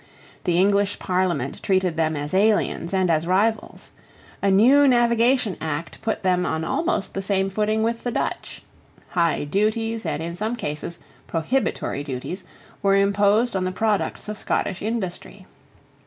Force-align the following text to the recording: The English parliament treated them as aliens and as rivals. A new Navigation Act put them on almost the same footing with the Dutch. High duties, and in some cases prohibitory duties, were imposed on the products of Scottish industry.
The 0.45 0.57
English 0.57 0.97
parliament 0.97 1.61
treated 1.61 1.95
them 1.95 2.15
as 2.17 2.33
aliens 2.33 2.91
and 2.91 3.07
as 3.11 3.27
rivals. 3.27 3.91
A 4.41 4.49
new 4.49 4.87
Navigation 4.87 5.55
Act 5.61 6.01
put 6.01 6.23
them 6.23 6.43
on 6.43 6.63
almost 6.63 7.13
the 7.13 7.21
same 7.21 7.51
footing 7.51 7.83
with 7.83 8.03
the 8.03 8.09
Dutch. 8.09 8.63
High 9.09 9.43
duties, 9.43 10.03
and 10.03 10.23
in 10.23 10.35
some 10.35 10.55
cases 10.55 10.97
prohibitory 11.27 12.03
duties, 12.03 12.43
were 12.81 12.95
imposed 12.95 13.55
on 13.55 13.63
the 13.63 13.71
products 13.71 14.27
of 14.27 14.39
Scottish 14.39 14.81
industry. 14.81 15.45